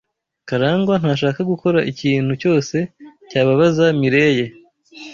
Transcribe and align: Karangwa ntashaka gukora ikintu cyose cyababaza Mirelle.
Karangwa 0.49 0.95
ntashaka 1.01 1.39
gukora 1.51 1.79
ikintu 1.91 2.31
cyose 2.41 2.77
cyababaza 3.29 3.85
Mirelle. 3.99 4.45